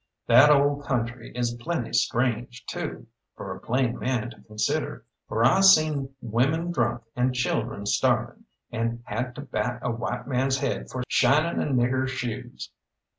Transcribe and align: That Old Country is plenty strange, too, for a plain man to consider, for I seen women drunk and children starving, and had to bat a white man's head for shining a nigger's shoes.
That 0.25 0.49
Old 0.49 0.83
Country 0.83 1.31
is 1.35 1.53
plenty 1.61 1.93
strange, 1.93 2.65
too, 2.65 3.05
for 3.35 3.55
a 3.55 3.59
plain 3.59 3.99
man 3.99 4.31
to 4.31 4.41
consider, 4.41 5.05
for 5.27 5.43
I 5.45 5.59
seen 5.61 6.15
women 6.21 6.71
drunk 6.71 7.03
and 7.15 7.35
children 7.35 7.85
starving, 7.85 8.45
and 8.71 9.03
had 9.05 9.35
to 9.35 9.41
bat 9.41 9.77
a 9.83 9.91
white 9.91 10.25
man's 10.25 10.57
head 10.57 10.89
for 10.89 11.03
shining 11.07 11.61
a 11.61 11.67
nigger's 11.71 12.09
shoes. 12.09 12.71